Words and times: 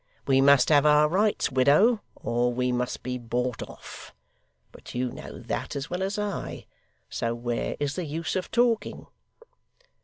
We 0.25 0.41
must 0.41 0.69
have 0.69 0.83
our 0.83 1.07
rights, 1.07 1.51
widow, 1.51 2.01
or 2.15 2.51
we 2.51 2.71
must 2.71 3.03
be 3.03 3.19
bought 3.19 3.61
off. 3.61 4.15
But 4.71 4.95
you 4.95 5.11
know 5.11 5.37
that, 5.41 5.75
as 5.75 5.91
well 5.91 6.01
as 6.01 6.17
I, 6.17 6.65
so 7.07 7.35
where 7.35 7.75
is 7.79 7.93
the 7.97 8.05
use 8.05 8.35
of 8.35 8.49
talking? 8.49 9.05